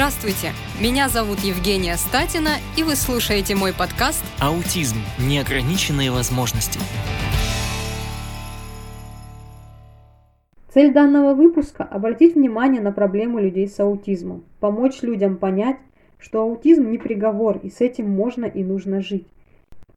[0.00, 4.96] Здравствуйте, меня зовут Евгения Статина, и вы слушаете мой подкаст «Аутизм.
[5.18, 6.80] Неограниченные возможности».
[10.72, 15.76] Цель данного выпуска– обратить внимание на проблему людей с аутизмом, помочь людям понять,
[16.18, 19.26] что аутизм не приговор, и с этим можно и нужно жить.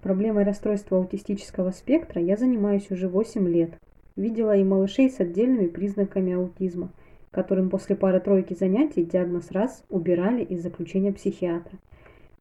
[0.02, 3.72] Проблемой расстройства аутистического спектра я занимаюсь уже 8 лет.
[4.18, 6.90] Видела и малышей с отдельными признаками аутизма–
[7.34, 11.78] которым после пары-тройки занятий диагноз раз убирали из заключения психиатра.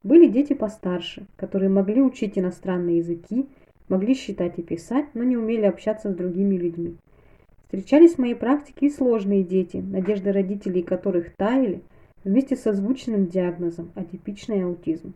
[0.02, 3.48] Были дети постарше, которые могли учить иностранные языки,
[3.88, 6.96] могли считать и писать, но не умели общаться с другими людьми.
[7.64, 11.80] Встречались в моей практике и сложные дети, надежды родителей которых таяли
[12.22, 15.14] вместе с озвученным диагнозом атипичный аутизм.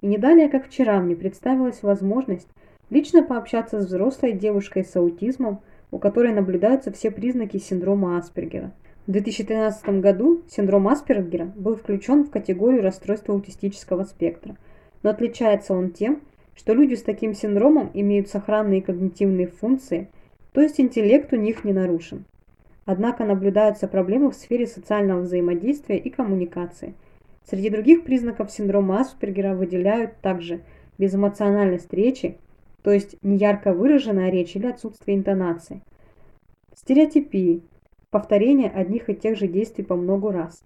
[0.00, 2.48] И не далее, как вчера, мне представилась возможность
[2.88, 8.72] лично пообщаться с взрослой девушкой с аутизмом, у которой наблюдаются все признаки синдрома Аспергера–
[9.06, 14.56] в 2013 году синдром Аспергера был включен в категорию расстройства аутистического спектра,
[15.02, 16.22] но отличается он тем,
[16.54, 20.08] что люди с таким синдромом имеют сохранные когнитивные функции,
[20.52, 22.26] то есть интеллект у них не нарушен.
[22.84, 26.94] Однако наблюдаются проблемы в сфере социального взаимодействия и коммуникации.
[27.50, 30.60] Среди других признаков синдрома Аспергера выделяют также
[30.98, 32.36] безэмоциональность речи,
[32.82, 35.82] то есть неярко выраженная речь или отсутствие интонации,
[36.76, 37.62] стереотипии,
[38.12, 40.62] повторение одних и тех же действий по много раз.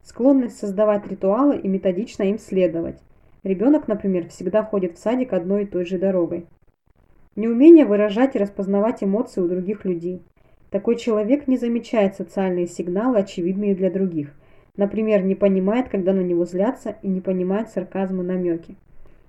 [0.00, 3.00] Склонность создавать ритуалы и методично им следовать.
[3.42, 6.46] Ребенок, например, всегда ходит в садик одной и той же дорогой.
[7.34, 10.22] Неумение выражать и распознавать эмоции у других людей.
[10.70, 14.32] Такой человек не замечает социальные сигналы, очевидные для других.
[14.76, 18.76] Например, не понимает, когда на него злятся и не понимает сарказм и намеки.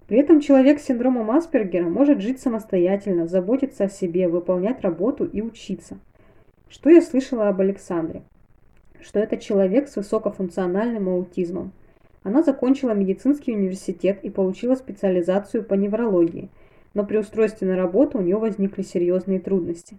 [0.07, 5.41] При этом человек с синдромом Аспергера может жить самостоятельно, заботиться о себе, выполнять работу и
[5.41, 5.97] учиться.
[6.75, 8.21] Что я слышала об Александре?
[8.99, 11.71] Что это человек с высокофункциональным аутизмом.
[12.21, 16.49] Она закончила медицинский университет и получила специализацию по неврологии,
[16.93, 19.97] но при устройстве на работу у нее возникли серьезные трудности.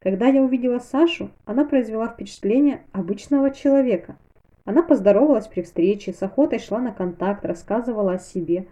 [0.00, 4.16] Когда я увидела Сашу, она произвела впечатление обычного человека.
[4.64, 8.66] Она поздоровалась при встрече, с охотой шла на контакт, рассказывала о себе.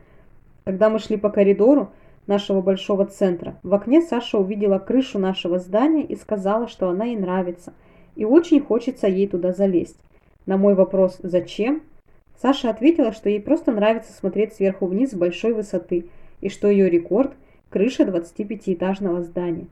[0.65, 1.93] Когда мы шли по коридору,
[2.27, 3.59] нашего большого центра.
[3.63, 7.73] В окне Саша увидела крышу нашего здания и сказала, что она ей нравится,
[8.15, 9.99] и очень хочется ей туда залезть.
[10.47, 11.83] На мой вопрос «Зачем?»,
[12.41, 16.07] Саша ответила, что ей просто нравится смотреть сверху вниз с большой высоты,
[16.41, 17.33] и что ее рекорд–
[17.71, 19.67] крыша 25-этажного здания.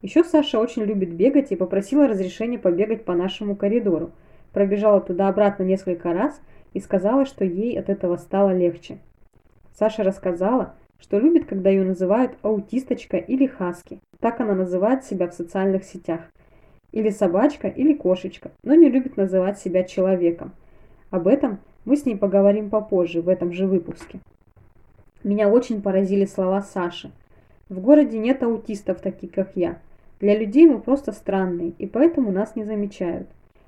[0.00, 4.10] Еще Саша очень любит бегать и попросила разрешения побегать по нашему коридору.
[4.52, 6.40] Пробежала туда-обратно несколько раз
[6.74, 8.98] и сказала, что ей от этого стало легче.
[9.78, 14.00] Саша рассказала, что любит, когда ее называют аутисточка или хаски.
[14.20, 16.20] Так она называет себя в социальных сетях.
[16.92, 20.52] Или собачка, или кошечка, но не любит называть себя человеком.
[21.10, 24.20] Об этом мы с ней поговорим попозже, в этом же выпуске.
[25.24, 27.10] Меня очень поразили слова Саши.
[27.68, 29.78] В городе нет аутистов, таких как я.
[30.20, 33.26] Для людей мы просто странные, и поэтому нас не замечают.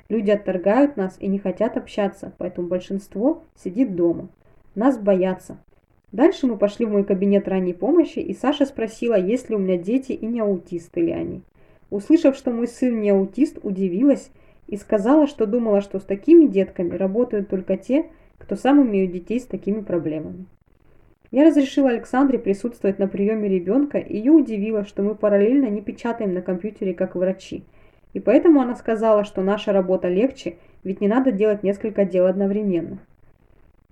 [0.09, 4.29] Люди отторгают нас и не хотят общаться, поэтому большинство сидит дома.
[4.75, 5.59] Нас боятся,
[6.15, 9.77] Дальше мы пошли в мой кабинет ранней помощи, и Саша спросила, есть ли у меня
[9.77, 11.43] дети и не аутисты ли они.
[11.91, 14.31] Услышав, что мой сын не аутист, удивилась
[14.69, 18.07] и сказала, что думала, что с такими детками работают только те,
[18.39, 20.47] кто сам имеют детей с такими проблемами.
[21.33, 26.33] Я разрешила Александре присутствовать на приеме ребенка, и ее удивило, что мы параллельно не печатаем
[26.33, 27.65] на компьютере, как врачи.
[28.13, 33.01] И поэтому она сказала, что наша работа легче, ведь не надо делать несколько дел одновременно.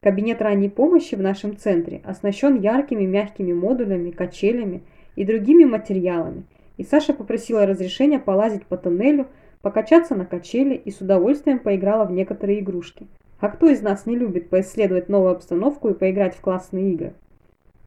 [0.03, 4.83] Кабинет ранней помощи в нашем центре оснащен яркими мягкими модулями, качелями
[5.15, 6.43] и другими материалами,
[6.77, 9.29] и Саша попросила разрешения полазить по тоннелю,
[9.61, 13.07] покачаться на качели и с удовольствием поиграла в некоторые игрушки.
[13.39, 17.13] А кто из нас не любит поисследовать новую обстановку и поиграть в классные игры?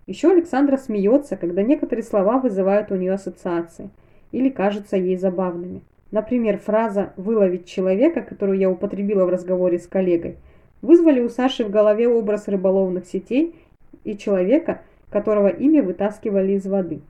[0.07, 3.89] Еще Александра смеется, когда некоторые слова вызывают у нее ассоциации
[4.31, 5.81] или кажутся ей забавными.
[6.11, 10.37] Например, фраза «выловить человека», которую я употребила в разговоре с коллегой–
[10.81, 13.55] вызвали у Саши в голове образ рыболовных сетей
[14.03, 17.01] и человека, которого ими вытаскивали из воды.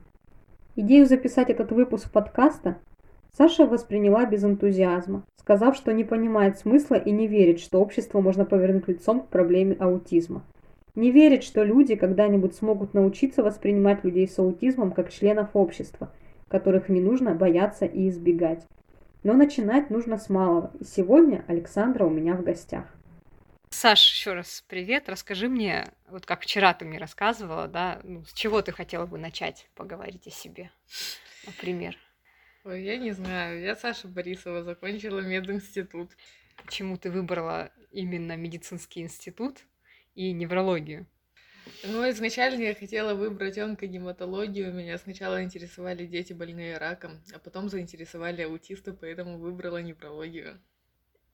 [0.76, 2.76] Идею записать этот выпуск подкаста
[3.36, 8.44] Саша восприняла без энтузиазма, сказав, что не понимает смысла и не верит, что общество можно
[8.44, 10.42] повернуть лицом к проблеме аутизма.
[10.94, 16.10] Не верит, что люди когда-нибудь смогут научиться воспринимать людей с аутизмом как членов общества,
[16.48, 18.66] которых не нужно бояться и избегать.
[19.22, 22.95] Но начинать нужно с малого, и сегодня Александра у меня в гостях.
[23.76, 25.06] Саш, еще раз привет.
[25.10, 29.18] Расскажи мне, вот как вчера ты мне рассказывала, да, ну, с чего ты хотела бы
[29.18, 30.70] начать поговорить о себе,
[31.44, 31.94] например?
[32.64, 33.60] Ой, я не знаю.
[33.60, 36.12] Я Саша Борисова, закончила мединститут.
[36.64, 39.58] почему ты выбрала именно медицинский институт
[40.14, 41.06] и неврологию?
[41.84, 44.72] Ну, изначально я хотела выбрать онкогематологию.
[44.72, 50.62] Меня сначала интересовали дети, больные раком, а потом заинтересовали аутисты, поэтому выбрала неврологию.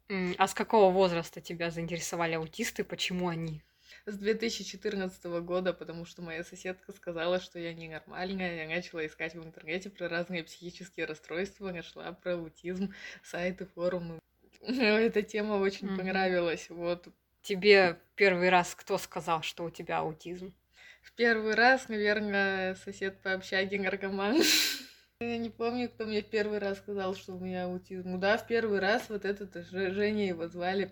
[0.09, 2.85] А с какого возраста тебя заинтересовали аутисты?
[2.85, 3.63] Почему они?
[4.05, 8.65] С 2014 года, потому что моя соседка сказала, что я ненормальная.
[8.65, 14.19] Я начала искать в интернете про разные психические расстройства, нашла про аутизм, сайты, форумы.
[14.61, 15.97] Эта тема очень mm-hmm.
[15.97, 16.69] понравилась.
[16.69, 17.09] Вот.
[17.43, 20.53] Тебе первый раз кто сказал, что у тебя аутизм?
[21.03, 24.43] В первый раз, наверное, сосед по общаге наркоман.
[25.23, 28.11] Я не помню, кто мне первый раз сказал, что у меня аутизм.
[28.11, 30.91] Ну да, в первый раз вот этот Женя его звали.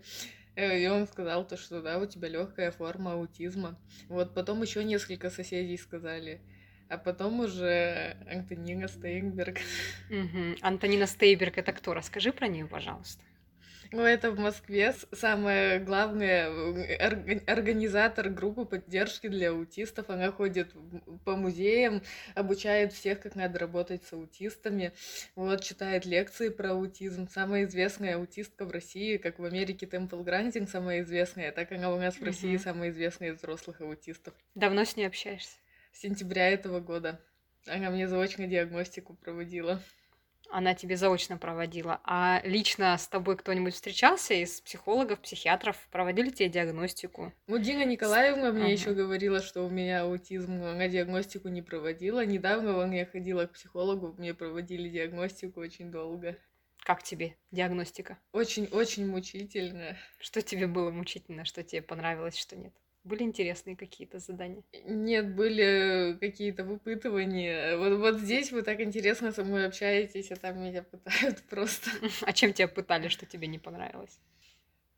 [0.57, 3.79] Э, и он сказал то, что да, у тебя легкая форма аутизма.
[4.09, 6.41] Вот потом еще несколько соседей сказали.
[6.89, 9.59] А потом уже Антонина Стейнберг.
[10.11, 10.57] Угу.
[10.61, 11.95] Антонина Стейнберг это кто?
[11.95, 13.23] Расскажи про нее, пожалуйста.
[13.93, 16.49] Ну, это в Москве самая главная
[17.47, 20.11] организатор группы поддержки для аутистов.
[20.11, 20.73] Она ходит
[21.25, 22.03] по музеям,
[22.37, 24.93] обучает всех, как надо работать с аутистами.
[25.35, 27.29] Вот, читает лекции про аутизм.
[27.29, 31.99] Самая известная аутистка в России, как в Америке Темпл Грандинг самая известная, так она у
[31.99, 32.63] нас в России угу.
[32.63, 34.35] самая известная из взрослых аутистов.
[34.55, 35.57] Давно с ней общаешься?
[35.93, 37.21] С сентября этого года.
[37.67, 39.83] Она мне заочно диагностику проводила
[40.51, 42.01] она тебе заочно проводила.
[42.05, 45.77] А лично с тобой кто-нибудь встречался из психологов, психиатров?
[45.91, 47.33] Проводили тебе диагностику?
[47.47, 48.73] Ну, Дина Николаевна мне ага.
[48.73, 50.63] еще говорила, что у меня аутизм.
[50.63, 52.25] Она диагностику не проводила.
[52.25, 56.37] Недавно вон я ходила к психологу, мне проводили диагностику очень долго.
[56.79, 58.19] Как тебе диагностика?
[58.33, 59.97] Очень-очень мучительно.
[60.19, 62.73] Что тебе было мучительно, что тебе понравилось, что нет?
[63.03, 64.63] Были интересные какие-то задания?
[64.85, 67.77] Нет, были какие-то выпытывания.
[67.79, 71.91] Вот, вот здесь вы так интересно со мной общаетесь, а там меня пытают просто.
[72.23, 74.19] А чем тебя пытали, что тебе не понравилось?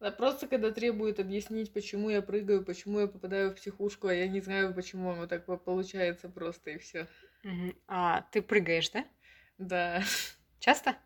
[0.00, 4.26] А просто когда требуют объяснить, почему я прыгаю, почему я попадаю в психушку, а я
[4.26, 7.06] не знаю, почему оно так получается просто и все.
[7.86, 9.06] А ты прыгаешь, да?
[9.58, 10.02] Да.
[10.58, 10.96] Часто?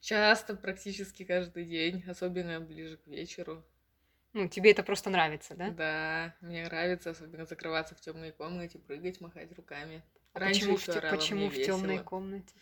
[0.00, 3.62] Часто, практически каждый день, особенно ближе к вечеру.
[4.32, 5.70] Ну, тебе это просто нравится, да?
[5.70, 10.02] Да, мне нравится, особенно закрываться в темной комнате, прыгать, махать руками.
[10.32, 12.54] А Раньше почему, в, почему в темной комнате?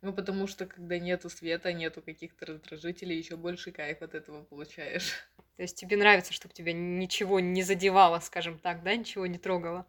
[0.00, 5.12] Ну, потому что когда нету света, нету каких-то раздражителей, еще больше кайф от этого получаешь.
[5.56, 9.86] То есть тебе нравится, чтобы тебя ничего не задевало, скажем так, да, ничего не трогало.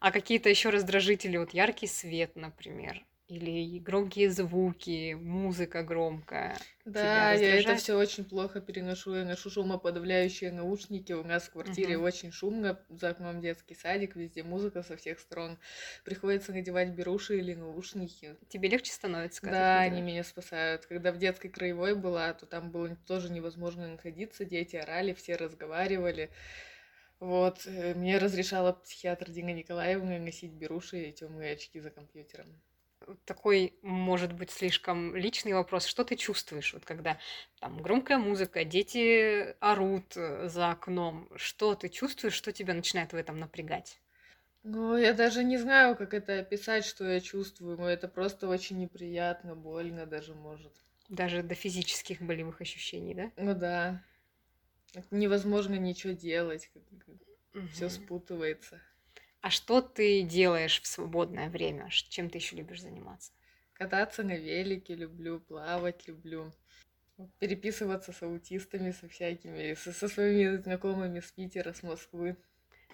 [0.00, 6.54] А какие-то еще раздражители, вот яркий свет, например, или громкие звуки, музыка громкая.
[6.84, 9.14] Да, я это все очень плохо переношу.
[9.14, 11.12] Я ношу шумоподавляющие наушники.
[11.12, 12.04] У нас в квартире угу.
[12.04, 12.78] очень шумно.
[12.90, 15.58] За окном детский садик, везде музыка со всех сторон.
[16.04, 18.36] Приходится надевать беруши или наушники.
[18.50, 19.40] Тебе легче становится?
[19.40, 20.84] Когда да, они меня спасают.
[20.84, 24.44] Когда в детской краевой была, то там было тоже невозможно находиться.
[24.44, 26.30] Дети орали, все разговаривали.
[27.18, 32.60] Вот, э, мне разрешала психиатр Дина Николаевна носить беруши и темные очки за компьютером
[33.24, 35.86] такой, может быть, слишком личный вопрос.
[35.86, 37.18] Что ты чувствуешь, вот когда
[37.60, 41.28] там громкая музыка, дети орут э, за окном?
[41.36, 44.00] Что ты чувствуешь, что тебя начинает в этом напрягать?
[44.64, 47.76] Ну, я даже не знаю, как это описать, что я чувствую.
[47.76, 50.72] Но это просто очень неприятно, больно даже может.
[51.08, 53.32] Даже до физических болевых ощущений, да?
[53.36, 54.02] Ну да.
[55.10, 56.70] Невозможно ничего делать.
[57.54, 57.66] Угу.
[57.68, 58.80] Все спутывается.
[59.42, 61.88] А что ты делаешь в свободное время?
[61.90, 63.32] Чем ты еще любишь заниматься?
[63.72, 66.52] Кататься на велике люблю, плавать люблю,
[67.40, 72.36] переписываться с аутистами, со всякими, со, со своими знакомыми с Питера, с Москвы.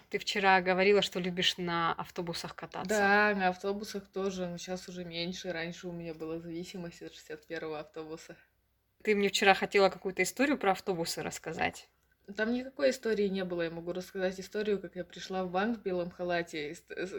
[0.09, 2.97] Ты вчера говорила, что любишь на автобусах кататься.
[2.97, 5.51] Да, на автобусах тоже, но сейчас уже меньше.
[5.51, 8.35] Раньше у меня была зависимость от 61-го автобуса.
[9.03, 11.87] Ты мне вчера хотела какую-то историю про автобусы рассказать.
[12.35, 13.63] Там никакой истории не было.
[13.63, 16.75] Я могу рассказать историю, как я пришла в банк в белом халате,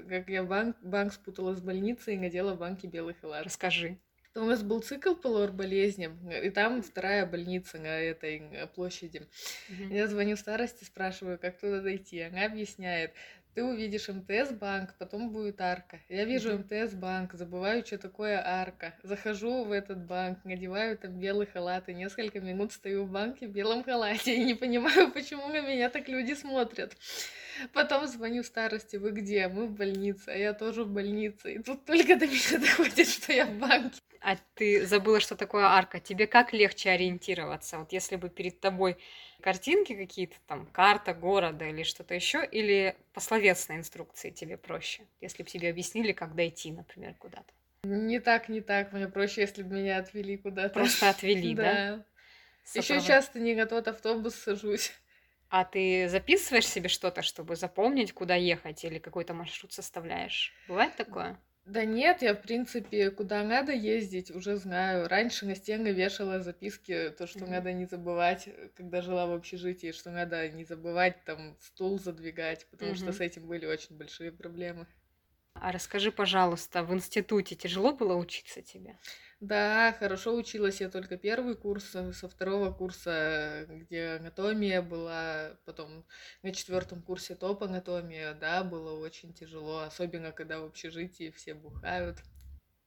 [0.09, 3.45] как я банк, банк спутала с больницей и надела в банке белый халат.
[3.45, 3.99] Расскажи.
[4.37, 9.27] У нас был цикл по лор-болезням, и там вторая больница на этой площади.
[9.69, 9.93] Mm-hmm.
[9.93, 12.21] Я звоню старости, спрашиваю, как туда дойти.
[12.21, 13.13] Она объясняет,
[13.55, 16.01] ты увидишь МТС-банк, потом будет арка.
[16.09, 18.95] Я вижу МТС-банк, забываю, что такое арка.
[19.03, 23.51] Захожу в этот банк, надеваю там белый халат, и несколько минут стою в банке в
[23.51, 26.97] белом халате, и не понимаю, почему на меня так люди смотрят.
[27.73, 29.49] Потом звоню старости, вы где?
[29.49, 31.55] Мы в больнице, а я тоже в больнице.
[31.55, 34.01] И тут только до меня доходит, что я в банке.
[34.23, 35.99] А ты забыла, что такое арка.
[35.99, 37.79] Тебе как легче ориентироваться?
[37.79, 38.99] Вот если бы перед тобой
[39.41, 45.43] картинки какие-то, там, карта города или что-то еще, или по словесной инструкции тебе проще, если
[45.43, 47.51] бы тебе объяснили, как дойти, например, куда-то?
[47.83, 48.93] Не так, не так.
[48.93, 50.75] Мне проще, если бы меня отвели куда-то.
[50.75, 52.05] Просто отвели, да?
[52.75, 54.93] Еще Сопров- часто не тот автобус сажусь.
[55.51, 60.55] А ты записываешь себе что-то, чтобы запомнить, куда ехать, или какой-то маршрут составляешь?
[60.67, 61.39] Бывает такое?
[61.65, 65.09] Да нет, я, в принципе, куда надо ездить, уже знаю.
[65.09, 67.47] Раньше на стены вешала записки, то, что Мгм.
[67.47, 72.67] надо не забывать, э, когда жила в общежитии, что надо не забывать там стул задвигать,
[72.71, 73.13] потому что Мгм.
[73.13, 74.87] с этим были очень большие проблемы.
[75.55, 78.99] А расскажи, пожалуйста, в институте тяжело было учиться тебе?
[79.41, 86.05] Да, хорошо училась я только первый курс, а со второго курса, где анатомия была, потом
[86.43, 92.19] на четвертом курсе топ анатомия, да, было очень тяжело, особенно когда в общежитии все бухают,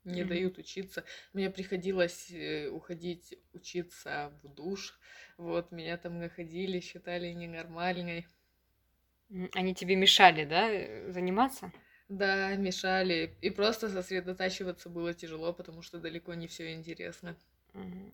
[0.05, 0.25] не Мгм.
[0.25, 1.05] дают учиться.
[1.33, 4.99] Мне приходилось э, уходить учиться в душ,
[5.37, 8.27] вот, меня там находили, считали ненормальной.
[9.53, 11.71] Они тебе мешали, да, э, заниматься?
[12.09, 17.35] Да, мешали, и просто сосредотачиваться было тяжело, потому что далеко не все интересно.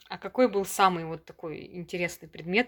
[0.08, 2.68] А какой был самый вот такой интересный предмет?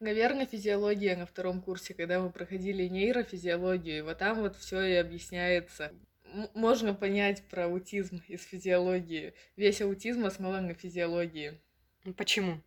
[0.00, 4.94] Наверное, физиология на втором курсе, когда мы проходили нейрофизиологию, и вот там вот все и
[4.94, 5.92] объясняется.
[6.32, 9.34] М- можно понять про аутизм из физиологии.
[9.56, 11.60] Весь аутизм основан на физиологии.
[12.16, 12.60] Почему?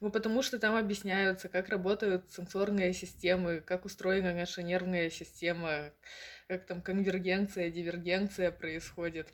[0.00, 5.92] Ну, потому что там объясняются, как работают сенсорные системы, как устроена наша нервная система,
[6.48, 9.28] как там конвергенция, дивергенция происходит.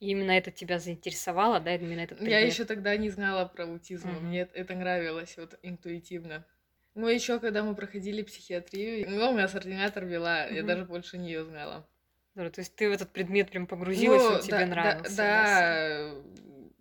[0.00, 2.52] И именно это тебя заинтересовало, да, именно этот Я предмет?
[2.52, 4.28] еще тогда не знала про аутизм, Мгм.
[4.28, 6.46] мне это нравилось вот интуитивно.
[6.94, 10.68] Ну, еще когда мы проходили психиатрию, ну, у нас ординатор вела, я Мгм.
[10.68, 11.86] даже больше нее знала.
[12.34, 15.16] Здорово, То есть ты в этот предмет прям погрузилась, Ну, он тебе да, нравился.
[15.16, 16.22] Да, да,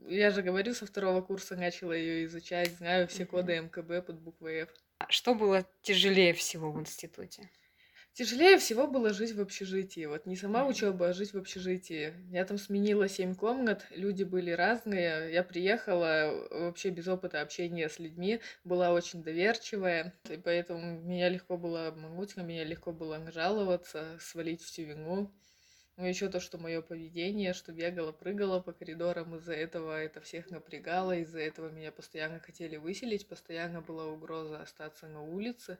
[0.07, 4.61] я же говорю, со второго курса начала ее изучать, знаю все коды МКБ под буквой
[4.61, 4.69] F.
[4.99, 7.49] А Что было тяжелее всего в институте?
[8.13, 10.05] Тяжелее всего было жить в общежитии.
[10.05, 12.13] Вот не сама учеба, а жить в общежитии.
[12.29, 15.31] Я там сменила семь комнат, люди были разные.
[15.31, 21.57] Я приехала вообще без опыта общения с людьми, была очень доверчивая, и поэтому меня легко
[21.57, 25.31] было обмануть, на меня легко было нажаловаться, свалить всю вину.
[26.01, 30.49] Ну, еще то, что мое поведение, что бегала, прыгала по коридорам, из-за этого это всех
[30.49, 35.77] напрягало, из-за этого меня постоянно хотели выселить, постоянно была угроза остаться на улице.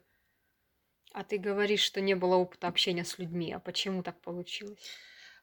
[1.12, 3.52] А ты говоришь, что не было опыта общения с людьми.
[3.52, 4.92] А почему так получилось?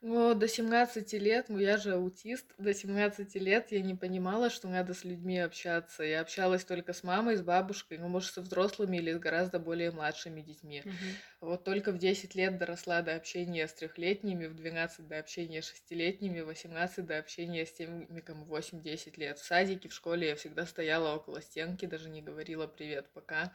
[0.01, 4.69] Ну, до 17 лет, ну я же аутист, до 17 лет я не понимала, что
[4.69, 6.05] надо с людьми общаться.
[6.05, 9.91] Я общалась только с мамой, с бабушкой, ну, может, со взрослыми или с гораздо более
[9.91, 10.83] младшими детьми.
[10.85, 10.95] Мгм.
[11.41, 15.69] Вот только в 10 лет доросла до общения с трехлетними, в 12 до общения с
[15.69, 19.39] шестилетними, в 18 до общения с теми, кому 8-10 лет.
[19.41, 23.53] В садике, в школе я всегда стояла около стенки, даже не говорила «привет, пока».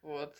[0.00, 0.36] Вот.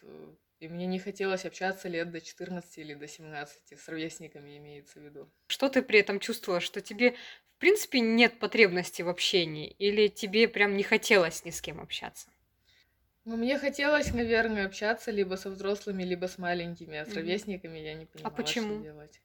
[0.62, 5.02] И мне не хотелось общаться лет до 14 или до 17, с ровесниками имеется в
[5.02, 5.28] виду.
[5.48, 6.60] Что ты при этом чувствовала?
[6.60, 7.16] Что тебе,
[7.56, 9.74] в принципе, нет потребности в общении?
[9.80, 12.30] Или тебе прям не хотелось ни с кем общаться?
[13.24, 17.94] Ну, мне хотелось, наверное, общаться либо со взрослыми, либо с маленькими, а с ровесниками я
[17.94, 18.74] не понимала, почему?
[18.74, 19.20] что делать.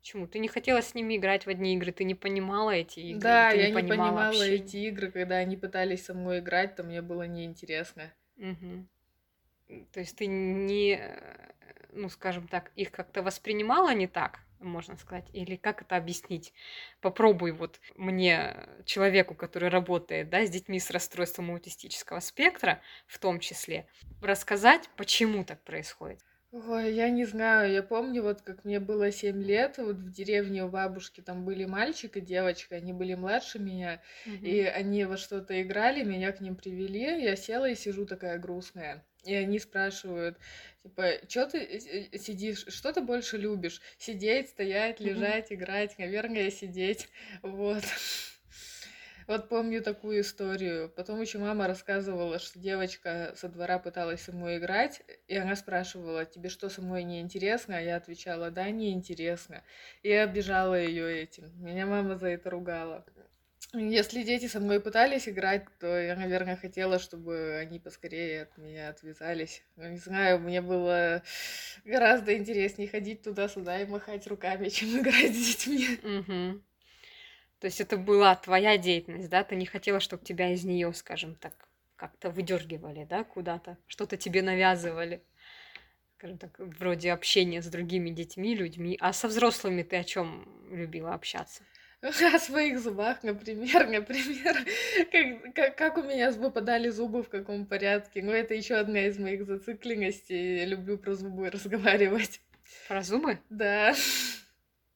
[0.00, 0.26] Почему?
[0.28, 3.50] Ты не хотела с ними играть в одни игры, ты не понимала эти игры, Да,
[3.50, 4.64] я не понимала понимала общение.
[4.64, 8.12] эти игры, когда они пытались со мной играть, то мне было неинтересно.
[8.36, 8.88] Мгм.
[9.92, 11.00] То есть ты не,
[11.92, 16.52] ну, скажем так, их как-то воспринимала не так, можно сказать, или как это объяснить?
[17.00, 23.40] Попробуй вот мне, человеку, который работает, да, с детьми с расстройством аутистического спектра, в том
[23.40, 23.86] числе,
[24.20, 26.20] рассказать, почему так происходит.
[26.52, 30.64] Ой, я не знаю, я помню, вот как мне было 7 лет, вот в деревне
[30.64, 34.02] у бабушки там были мальчик и девочка, они были младше меня,
[34.40, 39.04] и они во что-то играли, меня к ним привели, я села и сижу такая грустная.
[39.24, 40.36] И они спрашивают,
[40.82, 43.80] типа, что ты э, сидишь, что ты больше любишь?
[43.98, 45.98] Сидеть, стоять, лежать, играть?
[45.98, 47.08] Наверное, сидеть.
[47.42, 47.84] Вот.
[49.28, 50.90] Вот помню такую историю.
[50.90, 56.24] Потом еще мама рассказывала, что девочка со двора пыталась со мной играть, и она спрашивала,
[56.24, 57.76] тебе что, со мной не интересно?
[57.76, 59.62] А я отвечала, да, не интересно.
[60.02, 61.52] И обижала ее этим.
[61.64, 63.06] Меня мама за это ругала.
[63.74, 68.90] Если дети со мной пытались играть, то я, наверное, хотела, чтобы они поскорее от меня
[68.90, 69.62] отвязались.
[69.76, 71.22] Ну, не знаю, мне было
[71.84, 75.88] гораздо интереснее ходить туда-сюда и махать руками, чем играть с детьми.
[76.02, 76.62] Мгм.
[77.60, 79.42] То есть это была твоя деятельность, да?
[79.42, 81.54] Ты не хотела, чтобы тебя из нее, скажем так,
[81.96, 85.22] как-то выдергивали, да, куда-то, что-то тебе навязывали,
[86.18, 88.98] скажем так, вроде общения с другими детьми, людьми.
[89.00, 91.62] А со взрослыми ты о чем любила общаться?
[92.34, 94.56] О своих зубах, например, например,
[95.12, 98.22] как, как, как у меня выпадали зубы, в каком порядке.
[98.22, 100.58] Ну, это еще одна из моих зацикленностей.
[100.58, 102.40] Я люблю про зубы разговаривать.
[102.88, 103.38] Про зубы?
[103.50, 103.94] Да.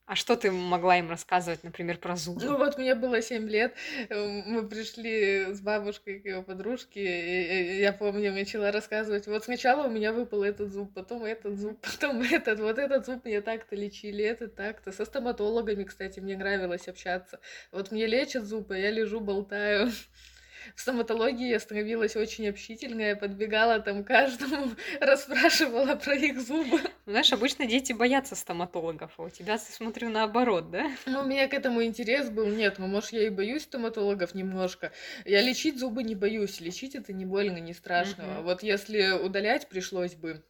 [0.07, 2.41] А что ты могла им рассказывать, например, про зубы?
[2.45, 3.75] Ну вот мне было 7 лет,
[4.09, 9.91] мы пришли с бабушкой к его подружке, и я помню, начала рассказывать, вот сначала у
[9.91, 14.23] меня выпал этот зуб, потом этот зуб, потом этот, вот этот зуб мне так-то лечили,
[14.25, 14.93] этот так-то.
[14.93, 17.41] Со стоматологами, кстати, мне нравилось общаться.
[17.73, 19.91] Вот мне лечат зубы, а я лежу, болтаю
[20.75, 24.71] в стоматологии я становилась очень общительная, подбегала там каждому,
[25.01, 26.81] расспрашивала про их зубы.
[27.07, 30.91] Знаешь, обычно дети боятся стоматологов, а у тебя, смотрю, наоборот, да?
[31.07, 32.47] Ну, у меня к этому интерес был.
[32.47, 34.93] Нет, ну, может, я и боюсь стоматологов немножко.
[35.25, 36.61] Я лечить зубы не боюсь.
[36.61, 38.23] Лечить это не больно, не страшно.
[38.23, 38.43] Uh-huh.
[38.43, 40.43] Вот если удалять пришлось бы,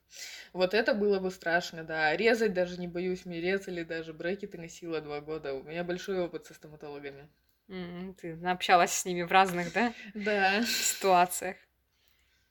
[0.53, 2.17] вот это было бы страшно, да.
[2.17, 3.27] Резать даже не боюсь.
[3.27, 5.55] Мне резали даже брекеты носила два года.
[5.55, 7.29] У меня большой опыт со стоматологами.
[7.69, 9.93] Ты общалась с ними в разных, да?
[10.15, 10.63] Да.
[10.63, 11.57] Ситуациях.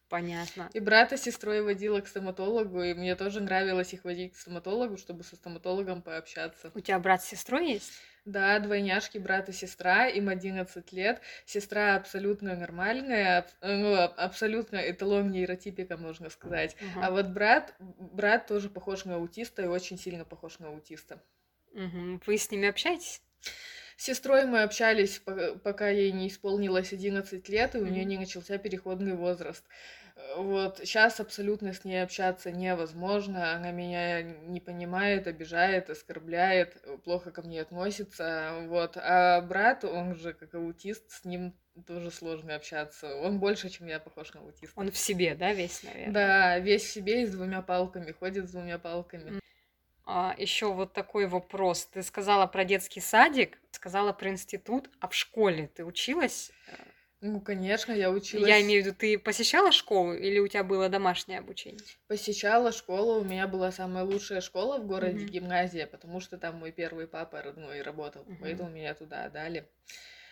[0.10, 0.70] Понятно.
[0.74, 4.98] И брата с сестрой водила к стоматологу, и мне тоже нравилось их водить к стоматологу,
[4.98, 6.72] чтобы со стоматологом пообщаться.
[6.76, 7.92] У тебя брат с сестрой есть?
[8.24, 11.22] Да, двойняшки, брат и сестра, им 11 лет.
[11.46, 16.76] Сестра абсолютно нормальная, ну, абсолютно эталон нейротипика, можно сказать.
[16.80, 17.02] Uh-huh.
[17.04, 21.22] А вот брат, брат тоже похож на аутиста и очень сильно похож на аутиста.
[21.74, 22.22] Uh-huh.
[22.26, 23.22] Вы с ними общаетесь?
[23.98, 25.22] С сестрой мы общались,
[25.64, 29.64] пока ей не исполнилось 11 лет, и у нее не начался переходный возраст.
[30.38, 33.54] Вот сейчас абсолютно с ней общаться невозможно.
[33.54, 38.54] Она меня не понимает, обижает, оскорбляет, плохо ко мне относится.
[38.68, 38.98] Вот.
[38.98, 41.54] А брат, он же как аутист, с ним
[41.86, 43.14] тоже сложно общаться.
[43.16, 44.80] Он больше, чем я, похож на аутиста.
[44.80, 46.14] Он в себе, да, весь, наверное?
[46.14, 49.38] Да, весь в себе и с двумя палками, ходит с двумя палками.
[49.38, 49.40] А,
[50.38, 51.86] еще вот такой вопрос.
[51.86, 56.52] Ты сказала про детский садик, сказала про институт, а в школе ты училась?
[57.22, 58.48] Ну, конечно, я училась.
[58.48, 61.82] Я имею в виду, ты посещала школу или у тебя было домашнее обучение?
[62.08, 65.30] Посещала школу, у меня была самая лучшая школа в городе, mm-hmm.
[65.30, 68.38] гимназия, потому что там мой первый папа родной работал, mm-hmm.
[68.42, 69.68] поэтому меня туда отдали.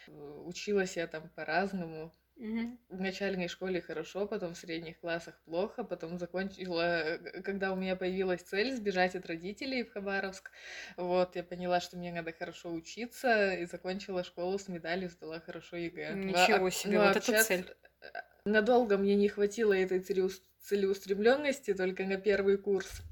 [0.07, 2.13] Училась я там по-разному.
[2.35, 2.77] Угу.
[2.89, 8.41] В начальной школе хорошо, потом в средних классах плохо, потом закончила, когда у меня появилась
[8.41, 10.51] цель сбежать от родителей в Хабаровск,
[10.97, 15.77] вот, я поняла, что мне надо хорошо учиться, и закончила школу с медалью, сдала хорошо
[15.77, 16.15] ЕГЭ.
[16.15, 17.65] Ничего себе, ну, вот эта цель.
[18.01, 18.07] Э,
[18.45, 23.03] надолго мне не хватило этой целеустремленности, только на первый курс.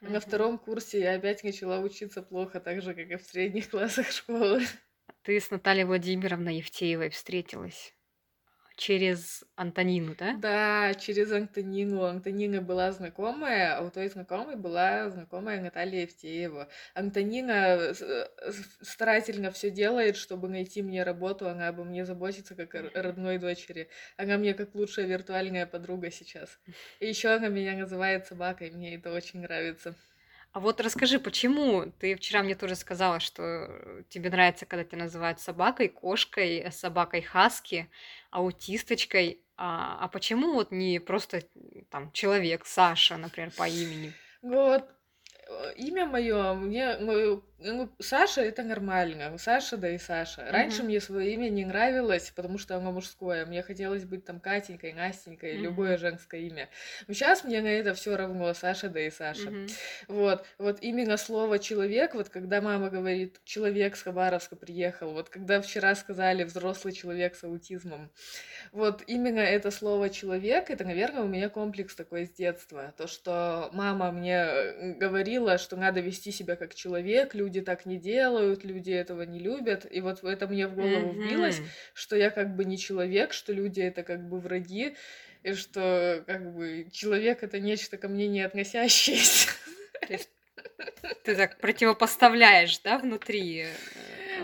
[0.00, 0.10] Mm-hmm.
[0.10, 4.12] На втором курсе я опять начала учиться плохо, так же, как и в средних классах
[4.12, 4.62] школы.
[5.22, 7.94] Ты с Натальей Владимировной Евтеевой встретилась?
[8.78, 10.34] Через Антонину, да?
[10.34, 12.04] Да, через Антонину.
[12.04, 16.68] Антонина была знакомая, а у той знакомой была знакомая Наталья Евтеева.
[16.94, 17.92] Антонина
[18.80, 21.48] старательно все делает, чтобы найти мне работу.
[21.48, 23.88] Она обо мне заботится как о родной дочери.
[24.16, 26.58] Она мне как лучшая виртуальная подруга сейчас.
[27.00, 28.70] И еще она меня называет собакой.
[28.70, 29.96] Мне это очень нравится.
[30.58, 35.38] А вот расскажи, почему ты вчера мне тоже сказала, что тебе нравится, когда тебя называют
[35.38, 37.88] собакой, кошкой, собакой хаски,
[38.32, 41.44] аутисточкой, а, а почему вот не просто
[41.90, 44.12] там человек, Саша, например, по имени?
[44.42, 44.84] Вот
[45.48, 50.46] Э, имя мое, мне, ну, ну, Саша это нормально, Саша, да и Саша.
[50.50, 50.84] Раньше mm-hmm.
[50.84, 53.44] мне свое имя не нравилось, потому что оно мужское.
[53.46, 55.62] Мне хотелось быть там Катенькой, Настенькой, mm-hmm.
[55.62, 56.68] любое женское имя.
[57.08, 59.48] Но сейчас мне на это все равно, Саша, да и Саша.
[59.48, 59.70] Mm-hmm.
[60.06, 65.60] Вот, вот именно слово человек, вот когда мама говорит, человек с Хабаровска приехал, вот когда
[65.60, 68.10] вчера сказали взрослый человек с аутизмом,
[68.70, 72.94] вот именно это слово человек, это, наверное, у меня комплекс такой с детства.
[72.96, 78.64] То, что мама мне говорила, что надо вести себя как человек, люди так не делают,
[78.64, 79.86] люди этого не любят.
[79.90, 81.26] И вот это мне в голову mm-hmm.
[81.26, 81.60] вбилось,
[81.94, 84.96] что я как бы не человек, что люди это как бы враги,
[85.42, 89.50] и что как бы человек это нечто ко мне не относящееся.
[91.24, 93.66] Ты так противопоставляешь, да, внутри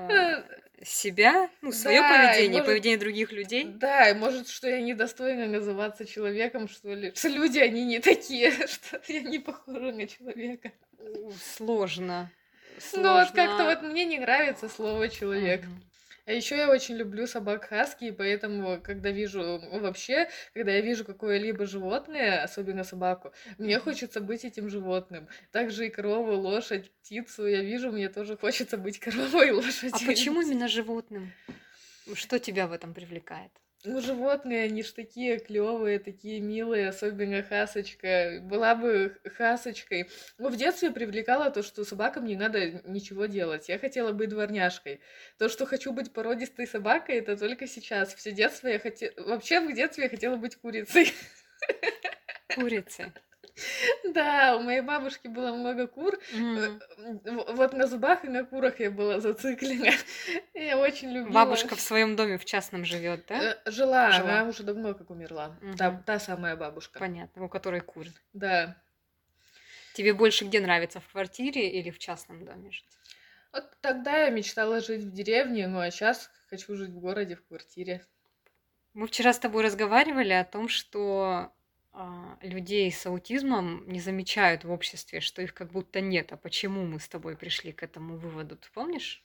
[0.09, 0.43] э,
[0.83, 3.65] себя, ну, свое да, поведение, может, поведение других людей.
[3.65, 8.51] Да, и может, что я недостойна называться человеком, что ли, что люди, они не такие,
[8.67, 10.73] что я не похожа на человека.
[11.57, 12.31] Сложно.
[12.79, 13.03] Сложно.
[13.03, 15.63] Ну, вот как-то вот мне не нравится слово человек.
[15.63, 15.95] Mm-hmm.
[16.27, 20.81] А еще я очень люблю собак хаски, и поэтому, когда вижу, ну, вообще, когда я
[20.81, 25.29] вижу какое-либо животное, особенно собаку, мне хочется быть этим животным.
[25.53, 29.91] Также и корову, лошадь, птицу я вижу, мне тоже хочется быть коровой и лошадью.
[29.93, 31.31] А почему именно животным?
[32.15, 33.53] Что тебя в этом привлекает?
[33.87, 38.39] Ну, животные, они ж такие клевые, такие милые, особенно хасочка.
[38.41, 40.09] Была бы хасочкой.
[40.39, 43.69] Ну, в детстве привлекало то, что собакам не надо ничего делать.
[43.69, 45.01] Я хотела быть дворняжкой.
[45.39, 48.15] То, что хочу быть породистой собакой, это только сейчас.
[48.15, 49.13] Все детство я хотела...
[49.19, 51.13] Вообще, в детстве я хотела быть курицей.
[52.55, 53.13] Курицей.
[54.15, 56.19] Да, у моей бабушки было много кур.
[56.33, 56.79] Э,
[57.25, 59.93] Вот на зубах и на курах я была зациклена.
[60.55, 61.33] Я очень любила.
[61.33, 63.57] Бабушка в своем доме в частном живет, да?
[63.65, 64.41] Э, Жила, Жила.
[64.41, 65.57] она уже давно как умерла.
[65.77, 66.99] Та, самая бабушка.
[66.99, 68.11] Понятно, у которой куры.
[68.33, 68.77] Да.
[69.95, 72.85] Тебе больше где нравится, в квартире или в частном доме жить?
[73.53, 77.47] Вот тогда я мечтала жить в деревне, ну а сейчас хочу жить в городе, в
[77.47, 78.05] квартире.
[78.95, 81.53] Мы вчера с тобой разговаривали о том, что
[82.43, 86.33] людей с аутизмом не замечают в обществе, что их как будто нет.
[86.33, 88.57] А почему мы с тобой пришли к этому выводу?
[88.57, 89.25] Ты помнишь?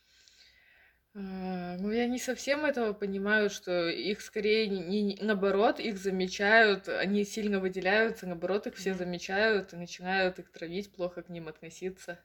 [1.16, 6.88] А, Ну, я не совсем этого понимаю, что их скорее не, не- наоборот, их замечают,
[6.88, 12.20] они сильно выделяются, наоборот, их все замечают и начинают их травить, плохо к ним относиться.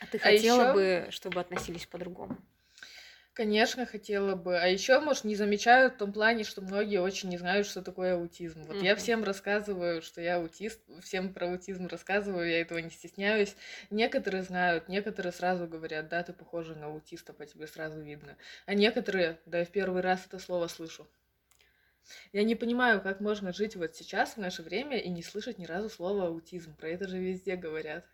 [0.00, 2.36] А ты А хотела ещё- бы, чтобы относились по-другому?
[3.40, 4.58] Конечно, хотела бы.
[4.58, 8.14] А еще, может, не замечают в том плане, что многие очень не знают, что такое
[8.14, 8.64] аутизм.
[8.64, 8.96] Вот я Мгм.
[8.96, 13.56] всем рассказываю, что я аутист, всем про аутизм рассказываю, я этого не стесняюсь.
[13.88, 18.36] Некоторые знают, некоторые сразу говорят, да, ты похожа на аутиста, по тебе сразу видно.
[18.66, 21.08] А некоторые, да, я в первый раз это слово слышу.
[22.32, 25.64] Я не понимаю, как можно жить вот сейчас, в наше время, и не слышать ни
[25.64, 26.76] разу слова аутизм.
[26.76, 28.04] Про это же везде говорят.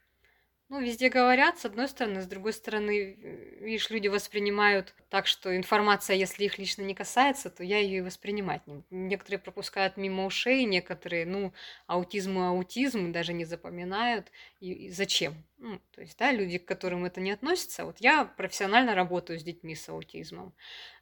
[0.69, 5.57] Ну, везде говорят, с одной стороны, с другой стороны, э, видишь, люди воспринимают так, что
[5.57, 8.83] информация, если их лично не касается, то я ее и воспринимать не.
[8.91, 11.53] Некоторые пропускают мимо ушей, некоторые, ну,
[11.87, 14.33] аутизм и аутизм, даже не запоминают.
[14.59, 15.35] И, и зачем?
[15.59, 17.85] Ну, то есть, да, люди, к которым это не относится.
[17.85, 20.53] Вот я профессионально работаю с детьми с аутизмом.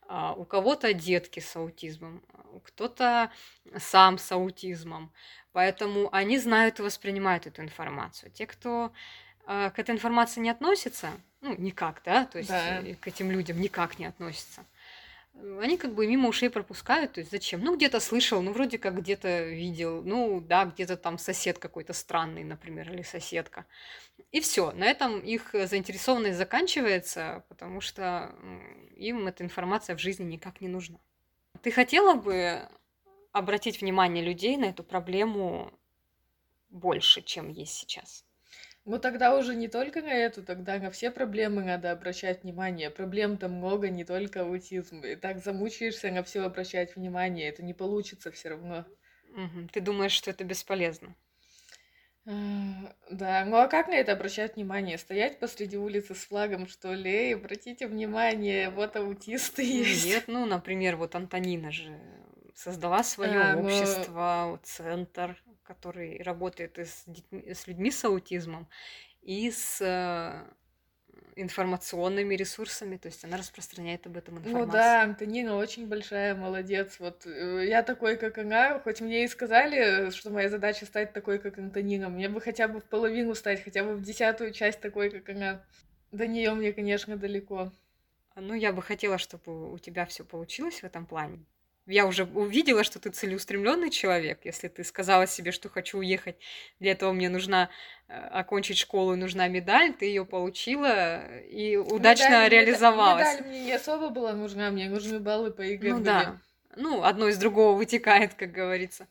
[0.06, 3.32] А, у кого-то детки с аутизмом, а, кто-то
[3.78, 5.12] сам с аутизмом.
[5.52, 8.30] Поэтому они знают и воспринимают эту информацию.
[8.30, 8.92] Те, кто
[9.46, 12.80] к этой информации не относится, ну, никак, да, то есть Да.
[12.80, 14.64] э, к этим людям никак не относятся,
[15.34, 17.60] э, они как бы мимо ушей пропускают, то есть зачем?
[17.60, 22.44] Ну, где-то слышал, ну, вроде как где-то видел, ну, да, где-то там сосед какой-то странный,
[22.44, 23.66] например, или соседка.
[24.32, 28.34] И все, на этом их заинтересованность заканчивается, потому что
[28.96, 30.98] им эта информация в жизни никак не нужна.
[31.62, 32.68] Ты хотела бы
[33.32, 35.72] обратить внимание людей на эту проблему
[36.70, 38.23] больше, чем есть сейчас?
[38.86, 42.88] Ну тогда уже не только на эту, тогда на все проблемы надо обращать внимание.
[42.90, 45.00] Проблем-то много, не только аутизм.
[45.02, 48.86] И так замучаешься на все обращать внимание, это не получится все равно.
[49.36, 49.68] Мгм.
[49.68, 51.14] Ты думаешь, что это бесполезно?
[52.26, 54.98] А, Да, ну а как на это обращать внимание?
[54.98, 57.10] Стоять посреди улицы с флагом, что ли?
[57.10, 60.04] Эй, обратите внимание, вот аутисты есть.
[60.04, 61.98] Нет, ну, например, вот Антонина же
[62.54, 68.68] создала свое А, ну- общество, центр, который работает и с, детьми- с людьми с аутизмом,
[69.22, 70.44] и с э,
[71.36, 74.72] информационными ресурсами, то есть она распространяет об этом Ну информацию.
[74.72, 76.96] да, Антонина очень большая молодец.
[77.00, 81.38] Вот э, я такой, как она, хоть мне и сказали, что моя задача стать такой,
[81.38, 85.10] как Антонина, мне бы хотя бы в половину стать, хотя бы в десятую часть такой,
[85.10, 85.64] как она.
[86.12, 87.72] До нее мне, конечно, далеко.
[88.36, 91.44] Ну, я бы хотела, чтобы у тебя все получилось в этом плане.
[91.86, 94.40] Я уже увидела, что ты целеустремленный человек.
[94.44, 96.36] Если ты сказала себе, что хочу уехать,
[96.80, 97.68] для этого мне нужна
[98.08, 103.34] э, окончить школу, нужна медаль, ты ее получила и удачно Медаль- меда- реализовалась.
[103.34, 106.04] Медаль мне не особо была нужна, мне нужны баллы по ЕГЭ Ну были.
[106.04, 106.40] да.
[106.76, 109.06] Ну, одно из другого вытекает, как говорится.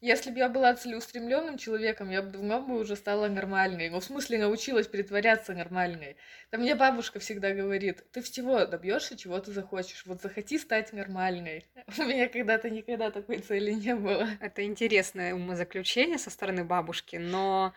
[0.00, 3.90] Если бы я была целеустремленным человеком, я бы давно бы уже стала нормальной.
[3.90, 6.16] Ну, в смысле, научилась притворяться нормальной.
[6.50, 10.06] Да мне бабушка всегда говорит, ты всего добьешься, чего ты захочешь.
[10.06, 11.66] Вот захоти стать нормальной.
[11.98, 14.26] У меня когда-то никогда такой цели не было.
[14.40, 17.74] Это интересное умозаключение со стороны бабушки, но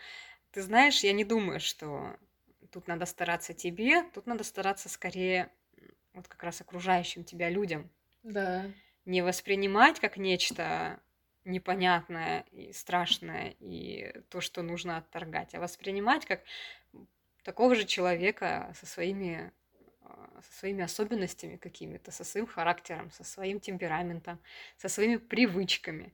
[0.51, 2.15] ты знаешь, я не думаю, что
[2.71, 5.49] тут надо стараться тебе, тут надо стараться скорее
[6.13, 7.89] вот как раз окружающим тебя людям.
[8.23, 8.65] Да.
[9.03, 11.01] Не воспринимать как нечто
[11.45, 16.41] непонятное и страшное, и то, что нужно отторгать, а воспринимать как
[17.43, 19.51] такого же человека со своими
[20.01, 24.39] а, со своими особенностями какими-то, со своим характером, со своим темпераментом,
[24.77, 26.13] со своими привычками.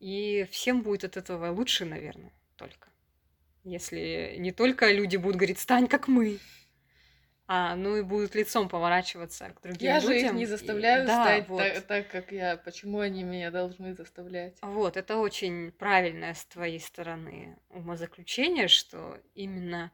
[0.00, 2.88] И всем будет от этого лучше, наверное, только.
[3.64, 6.40] Если не только люди будут говорить, стань как мы,
[7.46, 10.10] а ну и будут лицом поворачиваться к другим Я людям.
[10.10, 11.58] же их не и- заставляю да, стать вот.
[11.58, 12.56] та- так, как я.
[12.56, 14.56] Почему они меня должны заставлять?
[14.62, 19.90] Вот, это очень правильное с твоей стороны умозаключение, что именно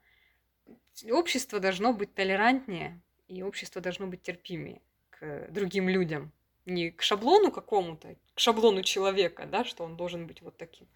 [1.10, 4.80] общество должно быть толерантнее, и общество должно быть терпимее
[5.10, 6.32] к другим людям.
[6.66, 10.86] Не к шаблону какому-то, к шаблону человека, да, что он должен быть вот таким,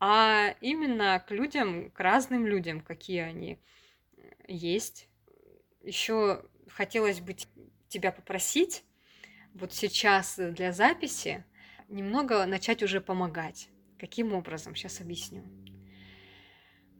[0.00, 3.58] а именно к людям, к разным людям, какие они
[4.48, 5.08] есть.
[5.82, 7.36] Еще хотелось бы
[7.88, 8.84] тебя попросить
[9.54, 11.44] вот сейчас для записи
[11.88, 13.68] немного начать уже помогать
[14.02, 14.74] Каким образом?
[14.74, 15.44] Сейчас объясню.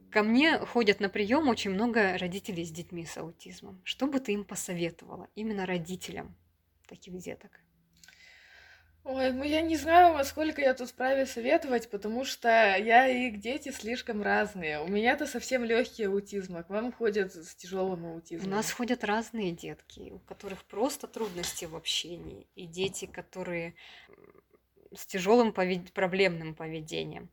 [0.09, 3.81] Ко мне ходят на прием очень много родителей с детьми с аутизмом.
[3.83, 5.27] Что бы ты им посоветовала?
[5.35, 6.33] Именно родителям
[6.87, 7.59] таких деток.
[9.05, 13.27] Ой, ну я не знаю, во сколько я тут вправе советовать, потому что я и
[13.27, 14.81] их дети слишком разные.
[14.81, 18.53] У меня-то совсем легкий аутизм, а к вам ходят с тяжелым аутизмом.
[18.53, 23.75] У нас ходят разные детки, у которых просто трудности в общении, и дети, которые
[24.95, 25.91] с тяжелым повед...
[25.91, 27.29] проблемным поведением,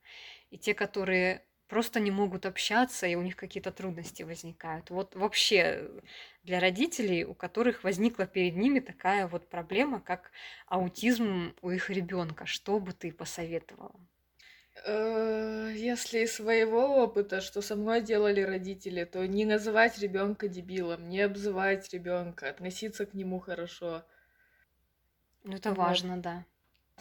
[0.51, 4.91] и те, которые просто не могут общаться, и у них какие-то трудности возникают.
[4.91, 5.89] Вот вообще
[6.43, 10.33] для родителей, у которых возникла перед ними такая вот проблема, как
[10.67, 14.01] аутизм у их ребенка, что бы ты посоветовала?
[14.85, 21.09] Э, если из своего опыта, что со мной делали родители, то не называть ребенка дебилом,
[21.09, 24.05] не обзывать ребенка, относиться к нему хорошо.
[25.45, 25.79] Ну, это вот.
[25.79, 26.45] важно, да.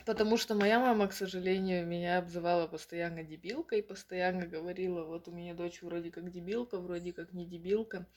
[0.05, 5.53] Потому что моя мама, к сожалению, меня обзывала постоянно дебилкой, постоянно говорила, вот у меня
[5.53, 8.07] дочь вроде как дебилка, вроде как не дебилка.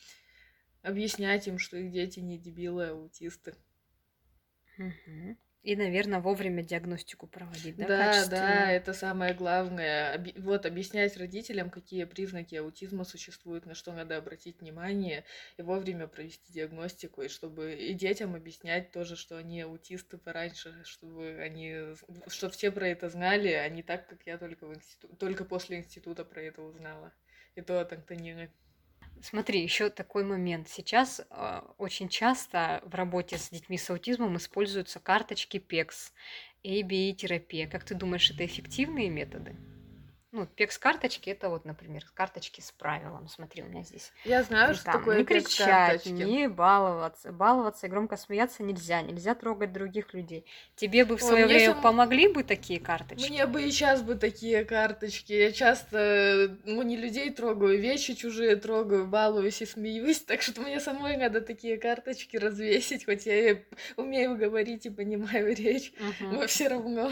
[0.82, 3.54] Объяснять им, что их дети не дебилы, а аутисты.
[4.78, 5.36] Угу.
[5.62, 7.86] И, наверное, вовремя диагностику проводить, да?
[7.86, 10.24] Да, да, это самое главное.
[10.38, 15.24] Вот объяснять родителям, какие признаки аутизма существуют, на что надо обратить внимание,
[15.56, 21.38] и вовремя провести диагностику, и чтобы и детям объяснять тоже, что они аутисты пораньше, чтобы
[21.40, 21.94] они,
[22.26, 25.78] чтобы все про это знали, а не так, как я только в институт, только после
[25.78, 27.12] института про это узнала.
[27.54, 28.50] И то от Антонины.
[29.22, 30.68] Смотри, еще такой момент.
[30.68, 36.10] Сейчас э, очень часто в работе с детьми с аутизмом используются карточки PECS,
[36.64, 37.68] ABA-терапия.
[37.68, 39.56] Как ты думаешь, это эффективные методы?
[40.32, 43.28] Ну, пекс-карточки это вот, например, карточки с правилом.
[43.28, 44.12] Смотри, у меня здесь.
[44.24, 47.32] Я знаю, что там, такое Не кричать, не баловаться.
[47.32, 49.02] Баловаться и громко смеяться нельзя.
[49.02, 50.46] Нельзя трогать других людей.
[50.74, 51.82] Тебе бы в свое время сам...
[51.82, 53.28] помогли бы такие карточки?
[53.28, 55.34] Мне бы и сейчас бы такие карточки.
[55.34, 60.20] Я часто, ну, не людей трогаю, вещи чужие трогаю, балуюсь и смеюсь.
[60.22, 63.64] Так что мне самой надо такие карточки развесить, хоть я и
[63.96, 66.30] умею говорить и понимаю речь, угу.
[66.32, 67.10] но все равно.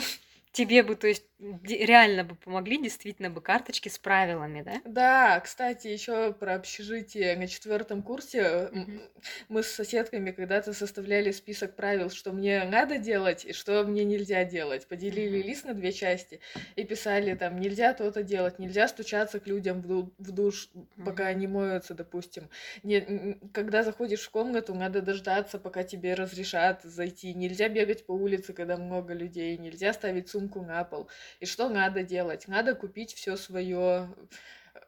[0.53, 4.81] Тебе бы, то есть, реально бы помогли действительно бы карточки с правилами, да?
[4.85, 9.01] Да, кстати, еще про общежитие на четвертом курсе mm-hmm.
[9.49, 14.45] мы с соседками когда-то составляли список правил, что мне надо делать и что мне нельзя
[14.45, 14.89] делать.
[14.89, 15.47] Поделили mm-hmm.
[15.47, 16.41] лист на две части
[16.75, 21.05] и писали там нельзя то-то делать, нельзя стучаться к людям в, ду- в душ, mm-hmm.
[21.05, 22.51] пока они моются, допустим.
[22.83, 27.35] Не, когда заходишь в комнату, надо дождаться, пока тебе разрешат зайти.
[27.35, 31.09] Нельзя бегать по улице, когда много людей, нельзя ставить сумку на пол.
[31.41, 32.49] И что надо делать?
[32.49, 34.09] Надо купить все свое.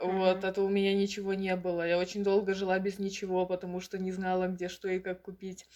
[0.00, 1.86] Вот, а то у меня ничего не было.
[1.86, 5.66] Я очень долго жила без ничего, потому что не знала, где что и как купить.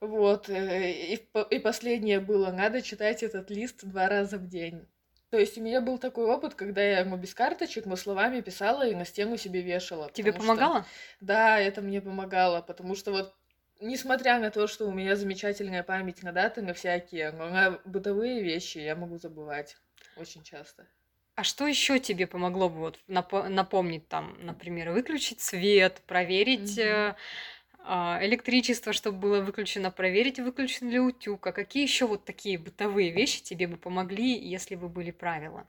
[0.00, 4.84] Вот, э, и, и последнее было, надо читать этот лист два раза в день.
[5.30, 8.86] То есть у меня был такой опыт, когда я ему без карточек, но словами писала
[8.86, 10.10] и на стену себе вешала.
[10.12, 10.80] Тебе помогало?
[10.80, 10.88] Что...
[11.20, 13.34] Да, это мне помогало, потому что вот
[13.82, 18.42] несмотря на то, что у меня замечательная память на даты, на всякие, но на бытовые
[18.42, 19.76] вещи я могу забывать
[20.16, 20.86] очень часто.
[21.34, 28.24] А что еще тебе помогло бы вот напомнить там, например, выключить свет, проверить mm-hmm.
[28.24, 33.42] электричество, чтобы было выключено, проверить, выключен ли утюг, а какие еще вот такие бытовые вещи
[33.42, 35.66] тебе бы помогли, если бы были правила?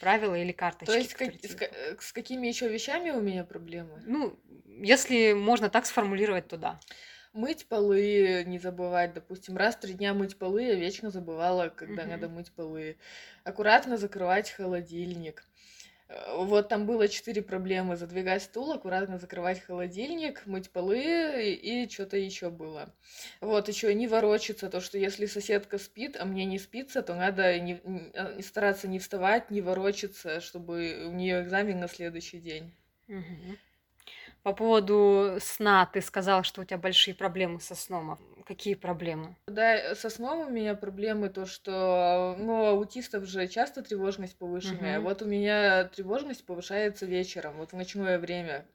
[0.00, 0.90] Правила или карточки?
[0.90, 4.02] То есть как, с, э, с какими еще вещами у меня проблемы?
[4.06, 6.80] Ну, если можно так сформулировать, то да.
[7.32, 12.02] Мыть полы, не забывать, допустим, раз в три дня мыть полы, я вечно забывала, когда
[12.02, 12.10] угу.
[12.10, 12.96] надо мыть полы.
[13.44, 15.44] Аккуратно закрывать холодильник.
[16.10, 17.96] Э, вот там было четыре проблемы.
[17.96, 22.92] Задвигать стул, аккуратно закрывать холодильник, мыть полы и, что-то еще было.
[23.40, 27.58] Вот, еще не ворочаться, то, что если соседка спит, а мне не спится, то надо
[27.60, 32.74] не, не, а, стараться не вставать, не ворочаться, чтобы у нее экзамен на следующий день.
[33.08, 33.56] Угу.
[34.42, 38.12] По поводу сна, ты сказал, что у тебя большие проблемы со сном.
[38.12, 39.36] А какие проблемы?
[39.46, 44.98] Да, со сном у меня проблемы то, что ну, у аутистов же часто тревожность повышенная.
[44.98, 45.08] Угу.
[45.08, 48.66] Вот у меня тревожность повышается вечером, вот в ночное время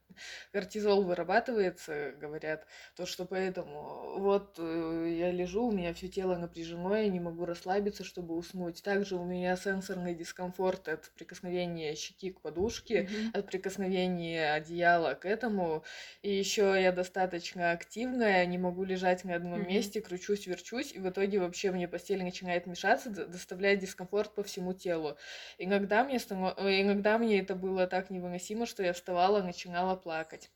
[0.52, 6.96] кортизол вырабатывается, говорят, то что поэтому вот э, я лежу, у меня все тело напряжено,
[6.96, 8.82] я не могу расслабиться, чтобы уснуть.
[8.82, 13.38] Также у меня сенсорный дискомфорт от прикосновения щеки к подушке, mm-hmm.
[13.38, 15.84] от прикосновения одеяла к этому.
[16.22, 19.68] И еще я достаточно активная, не могу лежать на одном mm-hmm.
[19.68, 24.72] месте, кручусь, верчусь, и в итоге вообще мне постель начинает мешаться, доставляет дискомфорт по всему
[24.72, 25.16] телу.
[25.58, 26.58] Иногда мне, станов...
[26.58, 30.52] иногда мне это было так невыносимо, что я вставала, начинала плакать.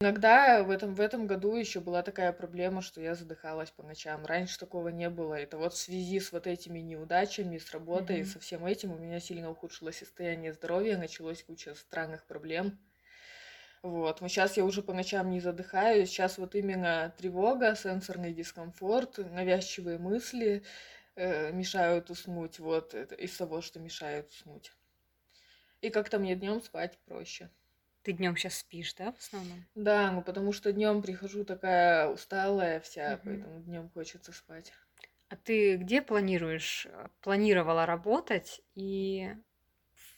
[0.00, 4.24] Иногда в этом, в этом году еще была такая проблема, что я задыхалась по ночам.
[4.24, 5.34] Раньше такого не было.
[5.34, 8.32] Это вот в связи с вот этими неудачами, с работой, mm-hmm.
[8.32, 12.78] со всем этим у меня сильно ухудшилось состояние здоровья, началось куча странных проблем.
[13.82, 19.18] Вот, мы сейчас я уже по ночам не задыхаюсь, сейчас вот именно тревога, сенсорный дискомфорт,
[19.18, 20.62] навязчивые мысли
[21.16, 24.70] э, мешают уснуть, вот, это из того, что мешает уснуть.
[25.80, 27.50] И как-то мне днем спать проще.
[28.02, 29.64] Ты днем сейчас спишь, да, в основном?
[29.74, 33.20] Да, ну потому что днем прихожу такая усталая вся, угу.
[33.24, 34.72] поэтому днем хочется спать.
[35.28, 39.34] А ты где планируешь, э, планировала работать и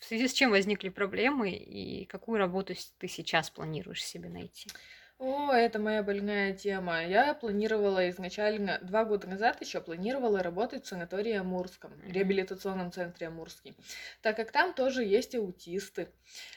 [0.01, 4.71] в связи с чем возникли проблемы и какую работу ты сейчас планируешь себе найти?
[5.19, 7.05] О, это моя больная тема.
[7.05, 12.13] Я планировала изначально, два года назад еще планировала работать в санатории Амурском, mm-hmm.
[12.13, 13.77] реабилитационном центре Амурский,
[14.23, 16.09] так как там тоже есть аутисты.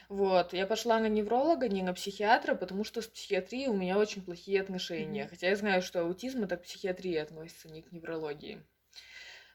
[0.10, 4.24] Вот, я пошла на невролога, не на психиатра, потому что с психиатрией у меня очень
[4.24, 5.26] плохие отношения.
[5.26, 5.30] Mm-hmm.
[5.30, 8.60] Хотя я знаю, что аутизм это к психиатрии относится, не к неврологии.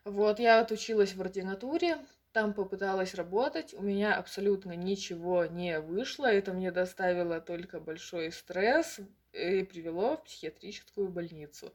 [0.04, 1.98] Вот, я отучилась в ординатуре,
[2.32, 9.00] там попыталась работать, у меня абсолютно ничего не вышло, это мне доставило только большой стресс
[9.32, 11.72] и привело в психиатрическую больницу.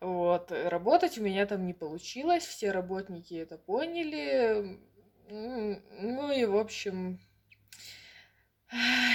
[0.00, 4.78] Вот, работать у меня там не получилось, все работники это поняли,
[5.28, 7.20] ну и в общем,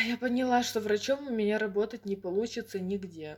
[0.06, 3.38] я поняла, что врачом у меня работать не получится нигде.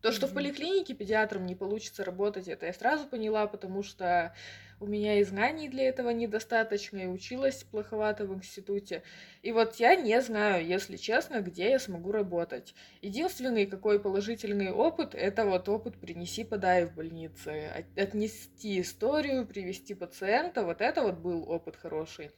[0.00, 4.34] То, что в поликлинике педиатром не получится работать, это я сразу поняла, потому что
[4.82, 9.04] у меня и знаний для этого недостаточно, и училась плоховато в институте.
[9.42, 12.74] И вот я не знаю, если честно, где я смогу работать.
[13.00, 17.86] Единственный какой положительный опыт, это вот опыт «принеси, подай» в больнице.
[17.96, 22.32] Отнести историю, привести пациента, вот это вот был опыт хороший.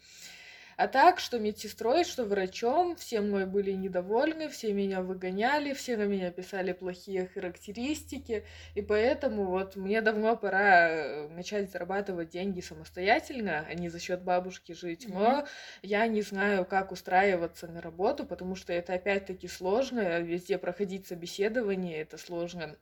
[0.77, 6.05] А так, что медсестрой, что врачом, все мной были недовольны, все меня выгоняли, все на
[6.05, 13.67] меня писали плохие характеристики, и поэтому вот мне давно пора э, начать зарабатывать деньги самостоятельно,
[13.69, 15.07] а не за счет бабушки жить.
[15.09, 15.49] Но mm-hmm.
[15.83, 21.99] я не знаю, как устраиваться на работу, потому что это опять-таки сложно, везде проходить собеседование,
[21.99, 22.77] это сложно.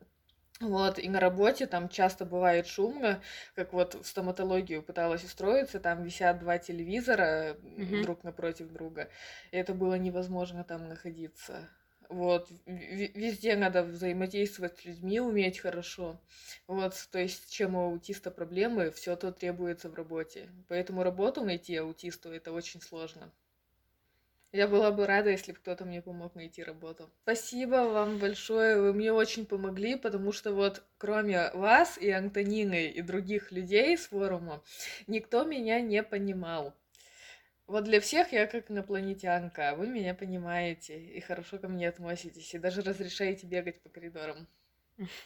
[0.63, 3.21] Вот, и на работе там часто бывает шумно,
[3.57, 8.03] как вот в стоматологию пыталась устроиться, там висят два телевизора mm-hmm.
[8.03, 9.09] друг напротив друга,
[9.51, 11.69] и это было невозможно там находиться.
[12.09, 16.21] Вот, везде надо взаимодействовать с людьми, уметь хорошо.
[16.69, 20.49] Вот, то есть, чем у аутиста проблемы, все то требуется в работе.
[20.69, 23.33] Поэтому работу найти аутисту это очень сложно.
[24.53, 27.11] Я была бы рада, если бы кто-то мне помог найти работу.
[27.23, 33.01] Спасибо вам большое, вы мне очень помогли, потому что вот кроме вас и Антонины и
[33.01, 34.63] других людей с форума,
[35.07, 36.75] никто меня не понимал.
[37.67, 42.53] Вот для всех я как инопланетянка, а вы меня понимаете и хорошо ко мне относитесь,
[42.53, 44.47] и даже разрешаете бегать по коридорам.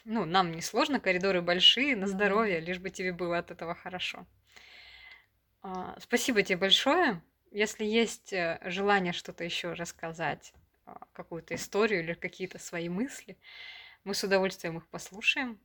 [0.05, 4.25] Ну, нам не сложно, коридоры большие, на здоровье, лишь бы тебе было от этого хорошо.
[5.63, 7.21] А, спасибо тебе большое.
[7.57, 10.53] Если есть э, желание что-то еще рассказать,
[10.85, 13.39] а, какую-то историю или какие-то свои мысли,
[14.05, 15.59] мы с удовольствием их послушаем.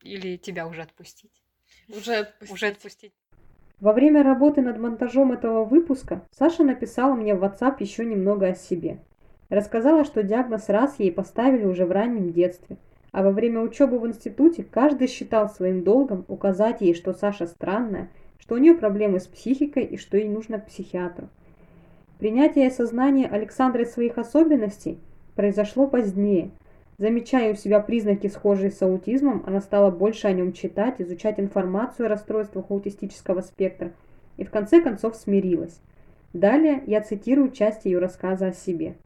[0.00, 1.42] Или тебя уже отпустить.
[1.88, 2.54] Уже отпустить.
[2.54, 3.12] Уже отпустить.
[3.80, 8.54] Во время работы над монтажом этого выпуска Саша написала мне в WhatsApp еще немного о
[8.54, 8.98] себе.
[9.50, 12.78] Рассказала, что диагноз раз ей поставили уже в раннем детстве,
[13.12, 18.08] а во время учебы в институте каждый считал своим долгом указать ей, что Саша странная
[18.40, 21.28] что у нее проблемы с психикой и что ей нужно к психиатру.
[22.18, 24.98] Принятие и осознание Александрой своих особенностей
[25.36, 26.50] произошло позднее.
[26.98, 32.06] Замечая у себя признаки, схожие с аутизмом, она стала больше о нем читать, изучать информацию
[32.06, 33.92] о расстройствах аутистического спектра
[34.36, 35.80] и в конце концов смирилась.
[36.32, 38.96] Далее я цитирую часть ее рассказа о себе.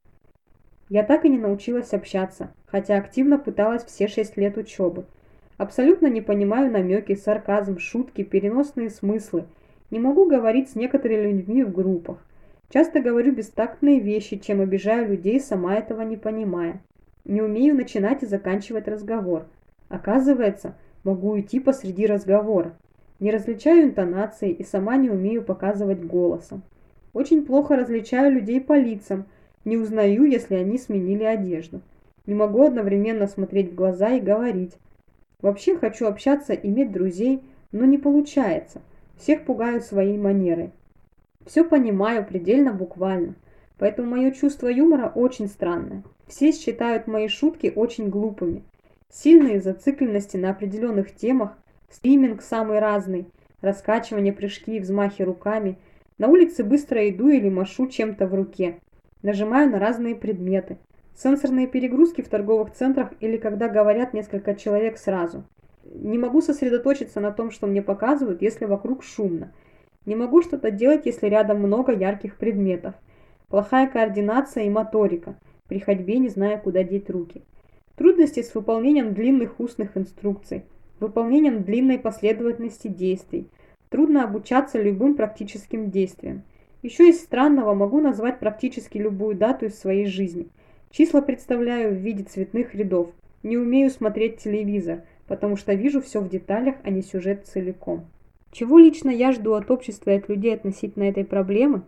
[0.88, 5.06] «Я так и не научилась общаться, хотя активно пыталась все шесть лет учебы.
[5.56, 9.44] Абсолютно не понимаю намеки, сарказм, шутки, переносные смыслы.
[9.90, 12.18] Не могу говорить с некоторыми людьми в группах.
[12.70, 16.80] Часто говорю бестактные вещи, чем обижаю людей, сама этого не понимая.
[17.24, 19.46] Не умею начинать и заканчивать разговор.
[19.88, 22.76] Оказывается, могу уйти посреди разговора.
[23.20, 26.62] Не различаю интонации и сама не умею показывать голосом.
[27.12, 29.26] Очень плохо различаю людей по лицам,
[29.64, 31.80] не узнаю, если они сменили одежду.
[32.26, 34.72] Не могу одновременно смотреть в глаза и говорить.
[35.40, 38.80] Вообще хочу общаться, иметь друзей, но не получается.
[39.16, 40.70] Всех пугаю своей манерой.
[41.46, 43.34] Все понимаю предельно буквально,
[43.78, 46.02] поэтому мое чувство юмора очень странное.
[46.26, 48.62] Все считают мои шутки очень глупыми.
[49.10, 51.56] Сильные зацикленности на определенных темах,
[51.90, 53.26] стриминг самый разный,
[53.60, 55.78] раскачивание, прыжки и взмахи руками.
[56.18, 58.80] На улице быстро иду или машу чем-то в руке.
[59.22, 60.78] Нажимаю на разные предметы.
[61.16, 65.44] Сенсорные перегрузки в торговых центрах или когда говорят несколько человек сразу.
[65.84, 69.52] Не могу сосредоточиться на том, что мне показывают, если вокруг шумно.
[70.06, 72.94] Не могу что-то делать, если рядом много ярких предметов.
[73.48, 75.36] Плохая координация и моторика.
[75.68, 77.42] При ходьбе не зная, куда деть руки.
[77.96, 80.64] Трудности с выполнением длинных устных инструкций,
[80.98, 83.48] выполнением длинной последовательности действий.
[83.88, 86.42] Трудно обучаться любым практическим действиям.
[86.82, 90.48] Еще из странного могу назвать практически любую дату из своей жизни.
[90.96, 93.08] Числа представляю в виде цветных рядов.
[93.42, 98.06] Не умею смотреть телевизор, потому что вижу все в деталях, а не сюжет целиком.
[98.52, 101.82] Чего лично я жду от общества и от людей относительно этой проблемы?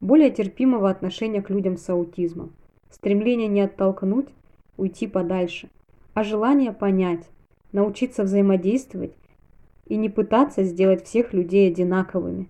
[0.00, 2.50] Более терпимого отношения к людям с аутизмом.
[2.90, 4.30] Стремление не оттолкнуть,
[4.76, 5.68] уйти подальше,
[6.14, 7.28] а желание понять,
[7.70, 9.14] научиться взаимодействовать
[9.86, 12.48] и не пытаться сделать всех людей одинаковыми.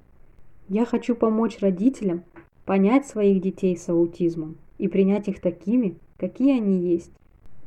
[0.71, 2.25] Я хочу помочь родителям
[2.65, 7.13] понять своих детей с аутизмом и принять их такими, какие они есть.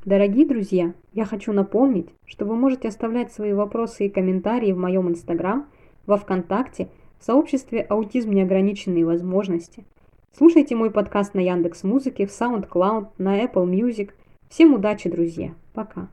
[0.04, 5.08] Дорогие друзья, я хочу напомнить, что вы можете оставлять свои вопросы и комментарии в моем
[5.08, 5.68] инстаграм,
[6.06, 6.90] во Вконтакте,
[7.20, 9.86] в сообществе «Аутизм неограниченные возможности».
[10.36, 14.10] Слушайте мой подкаст на Яндекс Музыке, в SoundCloud, на Apple Music.
[14.50, 15.54] Всем удачи, друзья.
[15.74, 16.10] Пока.